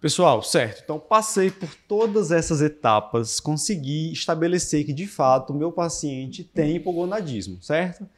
Pessoal, 0.00 0.42
certo. 0.44 0.82
Então, 0.84 1.00
passei 1.00 1.50
por 1.50 1.74
todas 1.88 2.30
essas 2.30 2.60
etapas, 2.62 3.40
consegui 3.40 4.12
estabelecer 4.12 4.84
que, 4.84 4.92
de 4.92 5.08
fato, 5.08 5.52
o 5.52 5.56
meu 5.56 5.72
paciente 5.72 6.44
tem 6.44 6.76
hipogonadismo, 6.76 7.60
certo? 7.60 8.08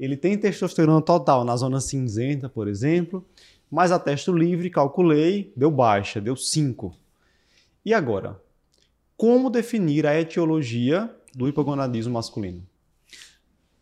Ele 0.00 0.16
tem 0.16 0.38
testosterona 0.38 1.02
total 1.02 1.44
na 1.44 1.54
zona 1.54 1.78
cinzenta, 1.78 2.48
por 2.48 2.66
exemplo, 2.66 3.22
mas 3.70 3.92
a 3.92 3.98
testo 3.98 4.32
livre, 4.32 4.70
calculei, 4.70 5.52
deu 5.54 5.70
baixa, 5.70 6.22
deu 6.22 6.36
5. 6.36 6.96
E 7.84 7.92
agora? 7.92 8.40
Como 9.14 9.50
definir 9.50 10.06
a 10.06 10.18
etiologia 10.18 11.14
do 11.34 11.46
hipogonadismo 11.46 12.14
masculino? 12.14 12.66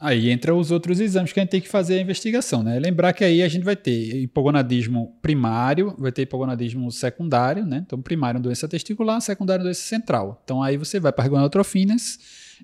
Aí 0.00 0.30
entra 0.30 0.54
os 0.54 0.70
outros 0.70 0.98
exames 0.98 1.30
que 1.30 1.38
a 1.38 1.42
gente 1.42 1.50
tem 1.50 1.60
que 1.60 1.68
fazer 1.68 1.98
a 1.98 2.00
investigação, 2.00 2.62
né? 2.62 2.78
Lembrar 2.78 3.12
que 3.12 3.22
aí 3.22 3.42
a 3.42 3.48
gente 3.48 3.64
vai 3.64 3.76
ter 3.76 4.22
hipogonadismo 4.22 5.18
primário, 5.20 5.94
vai 5.98 6.10
ter 6.10 6.22
hipogonadismo 6.22 6.90
secundário, 6.90 7.66
né? 7.66 7.82
Então, 7.84 8.00
primário 8.00 8.38
é 8.38 8.40
doença 8.40 8.66
testicular, 8.66 9.20
secundário 9.20 9.60
é 9.60 9.64
doença 9.64 9.82
central. 9.82 10.40
Então, 10.42 10.62
aí 10.62 10.78
você 10.78 10.98
vai 10.98 11.12
para 11.12 11.24
as 11.24 11.30
gonadotrofinas, 11.30 12.18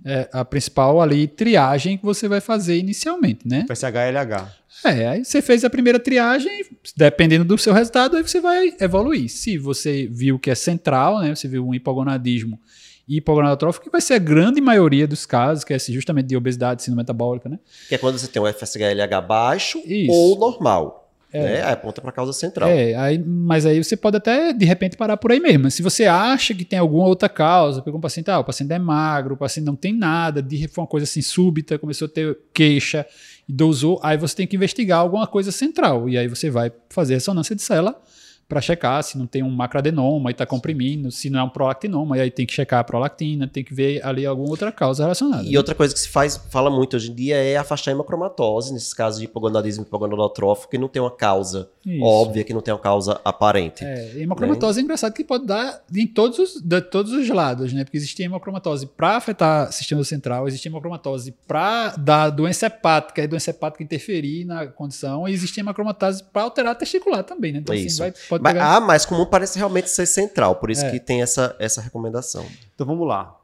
é 0.04 0.28
a 0.32 0.44
principal 0.44 1.00
ali 1.00 1.26
triagem 1.26 1.96
que 1.96 2.04
você 2.04 2.28
vai 2.28 2.40
fazer 2.40 2.78
inicialmente, 2.78 3.46
né? 3.46 3.64
PSH-LH. 3.68 4.52
É, 4.84 5.08
aí 5.08 5.24
você 5.24 5.40
fez 5.40 5.64
a 5.64 5.70
primeira 5.70 5.98
triagem, 5.98 6.64
dependendo 6.96 7.44
do 7.44 7.56
seu 7.56 7.72
resultado, 7.72 8.16
aí 8.16 8.22
você 8.22 8.40
vai 8.40 8.74
evoluir. 8.80 9.28
Se 9.28 9.56
você 9.56 10.06
viu 10.10 10.38
que 10.38 10.50
é 10.50 10.54
central, 10.54 11.20
né? 11.20 11.34
Você 11.34 11.48
viu 11.48 11.66
um 11.66 11.74
hipogonadismo 11.74 12.60
e 13.08 13.18
hipogonadotrófico, 13.18 13.84
que 13.84 13.90
vai 13.90 14.00
ser 14.00 14.14
a 14.14 14.18
grande 14.18 14.60
maioria 14.60 15.06
dos 15.06 15.24
casos, 15.24 15.64
que 15.64 15.72
é 15.72 15.78
justamente 15.78 16.26
de 16.26 16.36
obesidade, 16.36 16.82
síndrome 16.82 17.02
metabólica, 17.02 17.48
né? 17.48 17.58
Que 17.88 17.94
é 17.94 17.98
quando 17.98 18.18
você 18.18 18.26
tem 18.26 18.42
um 18.42 18.46
FSH-LH 18.46 19.20
baixo 19.26 19.80
Isso. 19.86 20.12
ou 20.12 20.38
normal. 20.38 21.05
É. 21.32 21.42
Né? 21.42 21.62
Aponta 21.62 22.00
para 22.00 22.10
a 22.10 22.12
causa 22.12 22.32
central. 22.32 22.68
É, 22.68 22.94
aí, 22.94 23.18
mas 23.18 23.66
aí 23.66 23.82
você 23.82 23.96
pode 23.96 24.16
até, 24.16 24.52
de 24.52 24.64
repente, 24.64 24.96
parar 24.96 25.16
por 25.16 25.32
aí 25.32 25.40
mesmo. 25.40 25.70
Se 25.70 25.82
você 25.82 26.06
acha 26.06 26.54
que 26.54 26.64
tem 26.64 26.78
alguma 26.78 27.06
outra 27.06 27.28
causa, 27.28 27.82
pegou 27.82 27.98
um 27.98 28.00
paciente, 28.00 28.30
ah, 28.30 28.38
o 28.38 28.44
paciente 28.44 28.72
é 28.72 28.78
magro, 28.78 29.34
o 29.34 29.36
paciente 29.36 29.66
não 29.66 29.76
tem 29.76 29.92
nada, 29.92 30.40
de, 30.42 30.68
foi 30.68 30.82
uma 30.82 30.88
coisa 30.88 31.04
assim 31.04 31.22
súbita, 31.22 31.78
começou 31.78 32.06
a 32.06 32.08
ter 32.08 32.38
queixa 32.54 33.06
e 33.48 33.52
dosou, 33.52 34.00
aí 34.02 34.16
você 34.16 34.36
tem 34.36 34.46
que 34.46 34.56
investigar 34.56 35.00
alguma 35.00 35.26
coisa 35.26 35.52
central. 35.52 36.08
E 36.08 36.16
aí 36.16 36.28
você 36.28 36.48
vai 36.50 36.72
fazer 36.88 37.14
ressonância 37.14 37.54
de 37.54 37.62
célula 37.62 38.00
para 38.48 38.60
checar 38.60 39.02
se 39.02 39.18
não 39.18 39.26
tem 39.26 39.42
um 39.42 39.50
macroadenoma 39.50 40.30
e 40.30 40.32
está 40.32 40.46
comprimindo, 40.46 41.10
se 41.10 41.28
não 41.28 41.40
é 41.40 41.42
um 41.42 41.48
prolactinoma, 41.48 42.16
e 42.16 42.20
aí 42.20 42.30
tem 42.30 42.46
que 42.46 42.52
checar 42.52 42.80
a 42.80 42.84
prolactina, 42.84 43.48
tem 43.48 43.64
que 43.64 43.74
ver 43.74 44.04
ali 44.04 44.24
alguma 44.24 44.48
outra 44.48 44.70
causa 44.70 45.02
relacionada. 45.02 45.42
E 45.42 45.52
né? 45.52 45.58
outra 45.58 45.74
coisa 45.74 45.92
que 45.92 46.00
se 46.00 46.08
faz, 46.08 46.36
fala 46.50 46.70
muito 46.70 46.96
hoje 46.96 47.10
em 47.10 47.14
dia 47.14 47.36
é 47.36 47.56
afastar 47.56 47.90
a 47.90 47.94
hemocromatose, 47.94 48.72
nesses 48.72 48.94
casos 48.94 49.18
de 49.18 49.26
hipogonadismo 49.26 49.84
e 49.84 49.86
hipogonadotrófico, 49.86 50.70
que 50.70 50.78
não 50.78 50.88
tem 50.88 51.02
uma 51.02 51.10
causa 51.10 51.68
Isso. 51.84 52.04
óbvia, 52.04 52.44
que 52.44 52.54
não 52.54 52.60
tem 52.60 52.72
uma 52.72 52.80
causa 52.80 53.20
aparente. 53.24 53.84
É, 53.84 54.20
hemocromatose 54.20 54.78
né? 54.78 54.82
é 54.82 54.84
engraçado 54.84 55.12
que 55.12 55.24
pode 55.24 55.46
dar 55.46 55.82
em 55.94 56.06
todos 56.06 56.38
os, 56.38 56.60
de 56.60 56.80
todos 56.80 57.12
os 57.12 57.28
lados, 57.28 57.72
né? 57.72 57.84
Porque 57.84 57.96
existe 57.96 58.22
hemocromatose 58.22 58.86
para 58.86 59.16
afetar 59.16 59.68
o 59.68 59.72
sistema 59.72 60.04
central, 60.04 60.46
existe 60.46 60.68
hemocromatose 60.68 61.34
para 61.46 61.96
dar 61.96 62.30
doença 62.30 62.66
hepática, 62.66 63.22
e 63.22 63.26
doença 63.26 63.50
hepática 63.50 63.82
interferir 63.82 64.44
na 64.44 64.66
condição, 64.66 65.26
e 65.26 65.32
existe 65.32 65.58
hemocromatose 65.58 66.22
para 66.32 66.42
alterar 66.42 66.72
a 66.72 66.74
testicular 66.74 67.24
também, 67.24 67.52
né? 67.52 67.58
Então, 67.58 67.74
assim, 67.74 67.86
Isso. 67.86 68.02
assim, 68.02 68.12
vai, 68.28 68.35
pode 68.38 68.42
mas, 68.42 68.52
pegar... 68.52 68.76
A 68.76 68.80
mais 68.80 69.04
comum 69.04 69.26
parece 69.26 69.58
realmente 69.58 69.90
ser 69.90 70.06
central, 70.06 70.56
por 70.56 70.70
isso 70.70 70.84
é. 70.84 70.90
que 70.90 71.00
tem 71.00 71.22
essa, 71.22 71.54
essa 71.58 71.80
recomendação. 71.80 72.44
Então 72.74 72.86
vamos 72.86 73.06
lá. 73.06 73.36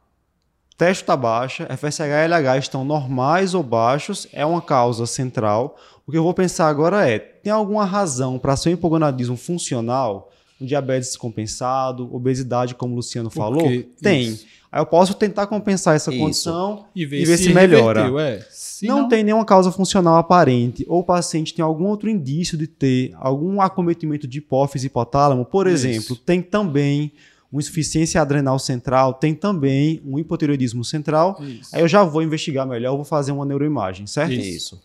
Teste 0.76 1.02
está 1.04 1.16
baixa, 1.16 1.66
FSH 1.76 2.00
e 2.00 2.28
LH 2.28 2.58
estão 2.58 2.84
normais 2.84 3.54
ou 3.54 3.62
baixos, 3.62 4.26
é 4.32 4.44
uma 4.44 4.60
causa 4.60 5.06
central. 5.06 5.76
O 6.06 6.10
que 6.10 6.18
eu 6.18 6.24
vou 6.24 6.34
pensar 6.34 6.68
agora 6.68 7.08
é: 7.08 7.18
tem 7.18 7.52
alguma 7.52 7.84
razão 7.84 8.38
para 8.38 8.56
ser 8.56 8.70
um 8.70 8.72
hipogonadismo 8.72 9.36
funcional? 9.36 10.30
Um 10.62 10.66
diabetes 10.66 11.08
descompensado, 11.08 12.14
obesidade, 12.14 12.74
como 12.74 12.92
o 12.92 12.96
Luciano 12.96 13.28
falou? 13.30 13.68
Tem. 14.00 14.28
Isso. 14.28 14.46
Aí 14.70 14.80
eu 14.80 14.86
posso 14.86 15.12
tentar 15.12 15.46
compensar 15.46 15.94
essa 15.94 16.10
Isso. 16.10 16.18
condição 16.18 16.86
e 16.94 17.04
ver, 17.04 17.20
e 17.20 17.24
ver 17.26 17.36
se, 17.36 17.44
se, 17.44 17.52
melhora. 17.52 18.10
É. 18.22 18.46
Se 18.48 18.86
não, 18.86 19.02
não, 19.02 19.08
tem 19.08 19.22
nenhuma 19.22 19.44
causa 19.44 19.70
funcional 19.70 20.16
aparente, 20.16 20.86
ou 20.88 21.00
o 21.00 21.04
paciente 21.04 21.52
tem 21.52 21.62
algum 21.62 21.84
outro 21.84 22.08
indício 22.08 22.56
de 22.56 22.66
ter 22.66 23.12
algum 23.16 23.60
acometimento 23.60 24.26
de 24.26 24.38
hipófise 24.38 24.86
hipotálamo, 24.86 25.44
por 25.44 25.66
Isso. 25.66 25.86
exemplo, 25.86 26.16
tem 26.16 26.40
também 26.40 27.12
uma 27.52 27.60
insuficiência 27.60 28.18
adrenal 28.22 28.58
central, 28.58 29.12
tem 29.12 29.34
também 29.34 30.00
um 30.06 30.18
hipotireoidismo 30.18 30.82
central. 30.82 31.38
Isso. 31.42 31.76
Aí 31.76 31.82
eu 31.82 31.88
já 31.88 32.02
vou 32.02 32.22
investigar 32.22 32.66
melhor, 32.66 32.92
eu 32.92 32.96
vou 32.96 33.04
fazer 33.04 33.30
uma 33.30 33.44
neuroimagem, 33.44 34.06
certo? 34.06 34.32
Isso. 34.32 34.82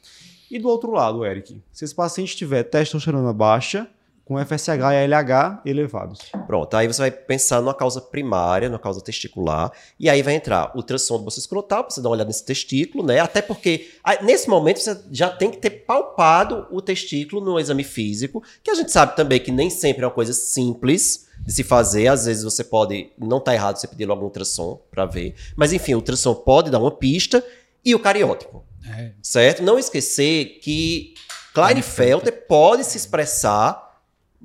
E 0.51 0.59
do 0.59 0.67
outro 0.67 0.91
lado, 0.91 1.25
Eric, 1.25 1.61
se 1.71 1.85
esse 1.85 1.95
paciente 1.95 2.35
tiver 2.35 2.63
testosterona 2.63 3.31
baixa, 3.31 3.87
com 4.27 4.37
FSH 4.37 4.67
e 4.93 5.07
LH 5.07 5.61
elevados. 5.65 6.19
Pronto, 6.45 6.75
aí 6.75 6.85
você 6.85 7.01
vai 7.01 7.11
pensar 7.11 7.61
numa 7.61 7.73
causa 7.73 8.01
primária, 8.01 8.67
numa 8.67 8.77
causa 8.79 8.99
testicular, 9.01 9.71
e 9.97 10.09
aí 10.09 10.21
vai 10.21 10.35
entrar 10.35 10.75
ultrassom 10.75 11.17
do 11.17 11.23
bolso 11.23 11.39
escrotal, 11.39 11.83
para 11.83 11.93
você 11.93 12.01
dar 12.01 12.09
uma 12.09 12.15
olhada 12.15 12.27
nesse 12.27 12.43
testículo, 12.43 13.05
né? 13.05 13.19
Até 13.19 13.41
porque 13.41 13.89
aí, 14.03 14.23
nesse 14.23 14.49
momento 14.49 14.79
você 14.79 14.99
já 15.11 15.29
tem 15.29 15.49
que 15.49 15.57
ter 15.57 15.69
palpado 15.69 16.67
o 16.69 16.81
testículo 16.81 17.43
no 17.43 17.57
exame 17.57 17.85
físico, 17.85 18.43
que 18.61 18.69
a 18.69 18.75
gente 18.75 18.91
sabe 18.91 19.15
também 19.15 19.39
que 19.39 19.51
nem 19.51 19.69
sempre 19.69 20.03
é 20.03 20.07
uma 20.07 20.13
coisa 20.13 20.33
simples 20.33 21.25
de 21.39 21.53
se 21.53 21.63
fazer, 21.63 22.07
às 22.07 22.25
vezes 22.25 22.43
você 22.43 22.63
pode, 22.63 23.11
não 23.17 23.39
tá 23.39 23.53
errado 23.53 23.77
você 23.77 23.87
pedir 23.87 24.05
logo 24.05 24.21
um 24.21 24.25
ultrassom 24.25 24.81
para 24.91 25.05
ver, 25.05 25.35
mas 25.55 25.71
enfim, 25.71 25.93
o 25.93 25.97
ultrassom 25.97 26.35
pode 26.35 26.69
dar 26.69 26.79
uma 26.79 26.91
pista, 26.91 27.43
e 27.85 27.95
o 27.95 27.99
cariótipo, 27.99 28.65
é. 28.85 29.11
certo? 29.21 29.63
Não 29.63 29.79
esquecer 29.79 30.59
que 30.61 31.13
Klinefelter 31.53 32.45
pode 32.45 32.83
se 32.83 32.97
expressar 32.97 33.86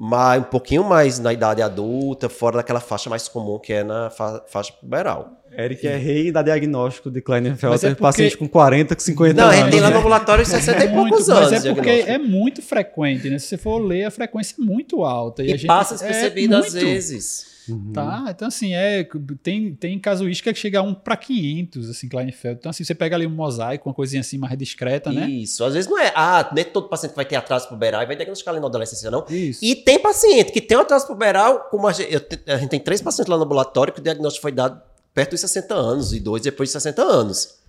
mas 0.04 0.40
um 0.40 0.44
pouquinho 0.46 0.82
mais 0.82 1.20
na 1.20 1.32
idade 1.32 1.62
adulta, 1.62 2.28
fora 2.28 2.56
daquela 2.56 2.80
faixa 2.80 3.08
mais 3.08 3.28
comum 3.28 3.56
que 3.60 3.72
é 3.72 3.84
na 3.84 4.10
fa 4.10 4.44
faixa 4.48 4.72
puberal. 4.72 5.30
Eric 5.56 5.86
é 5.86 5.96
rei 5.96 6.32
da 6.32 6.42
diagnóstico 6.42 7.10
de 7.10 7.20
Klinefelter, 7.20 7.90
é 7.90 7.94
porque... 7.94 8.02
paciente 8.02 8.36
com 8.36 8.48
40, 8.48 8.94
com 8.94 9.00
50 9.00 9.34
não, 9.34 9.48
anos. 9.48 9.60
Não, 9.60 9.70
tem 9.70 9.80
lá 9.80 9.90
no 9.90 9.98
ambulatório 9.98 10.44
60 10.44 10.78
é 10.78 10.86
e 10.86 10.88
poucos 10.88 11.28
anos. 11.28 11.50
Mas 11.50 11.64
é 11.64 11.74
porque 11.74 11.90
é 11.90 12.18
muito 12.18 12.62
frequente, 12.62 13.28
né? 13.28 13.38
Se 13.38 13.46
você 13.46 13.56
for 13.56 13.78
ler, 13.78 14.04
a 14.04 14.10
frequência 14.10 14.56
é 14.58 14.64
muito 14.64 15.04
alta. 15.04 15.42
E, 15.42 15.50
e 15.50 15.66
passa 15.66 15.94
despercebido 15.94 16.54
é 16.54 16.58
às 16.58 16.72
vezes. 16.72 17.52
Uhum. 17.68 17.92
Tá? 17.92 18.24
Então, 18.28 18.48
assim, 18.48 18.74
é, 18.74 19.06
tem, 19.42 19.74
tem 19.74 19.98
casuística 19.98 20.52
que 20.52 20.58
chega 20.58 20.80
a 20.80 20.82
1 20.82 20.94
para 20.94 21.16
500, 21.16 21.90
assim, 21.90 22.08
Kleinfeld. 22.08 22.58
Então, 22.58 22.70
assim, 22.70 22.82
você 22.82 22.94
pega 22.94 23.14
ali 23.14 23.26
um 23.26 23.30
mosaico, 23.30 23.88
uma 23.88 23.94
coisinha 23.94 24.20
assim 24.20 24.36
mais 24.36 24.56
discreta, 24.58 25.12
né? 25.12 25.28
Isso. 25.28 25.64
Às 25.64 25.74
vezes 25.74 25.88
não 25.88 25.98
é, 25.98 26.12
ah, 26.14 26.50
nem 26.52 26.64
todo 26.64 26.88
paciente 26.88 27.14
vai 27.14 27.24
ter 27.24 27.36
atraso 27.36 27.68
puberal 27.68 28.02
e 28.02 28.06
vai 28.06 28.16
diagnosticar 28.16 28.52
ali 28.52 28.60
na 28.60 28.66
adolescência, 28.66 29.10
não. 29.10 29.24
Isso. 29.28 29.64
E 29.64 29.76
tem 29.76 29.98
paciente 29.98 30.52
que 30.52 30.60
tem 30.60 30.76
um 30.76 30.80
atraso 30.80 31.06
puberal, 31.06 31.68
como 31.70 31.86
a 31.86 31.92
gente, 31.92 32.12
eu, 32.12 32.20
a 32.52 32.56
gente 32.56 32.70
tem 32.70 32.80
três 32.80 33.00
pacientes 33.00 33.30
lá 33.30 33.36
no 33.36 33.44
ambulatório 33.44 33.92
que 33.92 34.00
o 34.00 34.02
diagnóstico 34.02 34.42
foi 34.42 34.52
dado 34.52 34.80
perto 35.14 35.30
dos 35.30 35.40
60 35.40 35.74
anos 35.74 36.12
e 36.12 36.20
dois 36.20 36.42
depois 36.42 36.68
de 36.68 36.72
60 36.74 37.02
anos. 37.02 37.62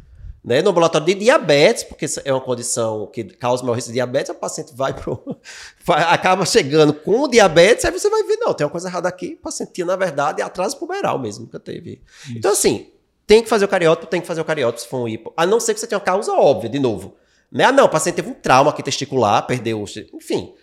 Né? 0.44 0.62
No 0.62 0.72
ambulatório 0.72 1.08
de 1.08 1.16
diabetes, 1.16 1.84
porque 1.84 2.06
é 2.26 2.34
uma 2.34 2.42
condição 2.42 3.08
que 3.08 3.24
causa 3.24 3.64
maior 3.64 3.76
risco 3.76 3.90
de 3.90 3.94
diabetes, 3.94 4.30
o 4.30 4.36
paciente 4.36 4.74
vai 4.76 4.94
pro. 4.94 5.38
acaba 5.88 6.46
chegando 6.46 6.94
com 6.94 7.30
diabetes, 7.30 7.86
aí 7.86 7.92
você 7.92 8.10
vai 8.10 8.24
ver, 8.24 8.38
não, 8.38 8.54
tem 8.54 8.66
uma 8.66 8.72
coisa 8.72 8.90
errada 8.90 9.08
aqui. 9.08 9.38
O 9.40 9.44
paciente 9.44 9.72
tinha, 9.72 9.86
na 9.86 9.96
verdade, 9.96 10.42
é 10.42 10.44
atraso 10.44 10.78
puberal 10.78 11.18
mesmo, 11.18 11.46
nunca 11.46 11.60
teve. 11.60 12.02
Isso. 12.26 12.38
Então, 12.38 12.52
assim, 12.52 12.88
tem 13.26 13.42
que 13.42 13.48
fazer 13.48 13.64
o 13.64 13.70
cariótipo, 13.70 14.08
tem 14.08 14.20
que 14.20 14.28
fazer 14.28 14.42
o 14.42 14.46
cariótipo 14.46 14.82
se 14.82 14.88
for 14.88 14.98
um 14.98 15.08
hipo. 15.08 15.32
A 15.38 15.46
não 15.46 15.62
ser 15.62 15.74
que 15.74 15.80
você 15.80 15.88
tenha 15.88 15.98
uma 15.98 16.04
causa 16.04 16.34
óbvia, 16.34 16.70
de 16.70 16.80
novo. 16.80 17.16
Né? 17.50 17.64
Ah, 17.64 17.72
não, 17.72 17.86
o 17.86 17.90
paciente 17.90 18.16
teve 18.16 18.30
um 18.30 18.34
trauma 18.34 18.72
aqui 18.72 18.84
testicular, 18.84 19.48
perdeu. 19.48 19.86
Enfim. 20.14 20.54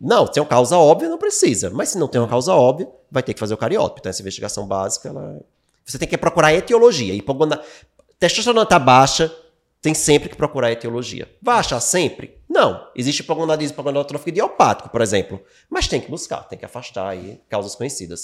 Não, 0.00 0.26
tem 0.26 0.42
uma 0.42 0.48
causa 0.48 0.78
óbvia, 0.78 1.08
não 1.08 1.18
precisa. 1.18 1.70
Mas 1.70 1.90
se 1.90 1.98
não 1.98 2.08
tem 2.08 2.20
uma 2.20 2.28
causa 2.28 2.54
óbvia, 2.54 2.88
vai 3.10 3.22
ter 3.22 3.34
que 3.34 3.40
fazer 3.40 3.52
o 3.52 3.58
cariótipo. 3.58 4.00
Então, 4.00 4.10
essa 4.10 4.22
investigação 4.22 4.66
básica, 4.66 5.08
ela... 5.08 5.42
você 5.86 5.98
tem 5.98 6.08
que 6.08 6.18
procurar 6.18 6.52
etiologia. 6.52 7.14
Hipogona 7.14 7.62
testosterona 8.18 8.62
está 8.62 8.78
baixa, 8.78 9.34
tem 9.80 9.94
sempre 9.94 10.28
que 10.28 10.36
procurar 10.36 10.72
etiologia. 10.72 11.30
Vai 11.40 11.58
achar 11.58 11.80
sempre? 11.80 12.36
Não. 12.48 12.90
Existe 12.96 13.20
hipogonadismo 13.20 13.74
hipogonadotrófico 13.74 14.30
idiopático, 14.30 14.88
por 14.88 15.00
exemplo. 15.00 15.40
Mas 15.70 15.86
tem 15.86 16.00
que 16.00 16.10
buscar, 16.10 16.42
tem 16.48 16.58
que 16.58 16.64
afastar 16.64 17.08
aí 17.08 17.40
causas 17.48 17.74
conhecidas. 17.74 18.20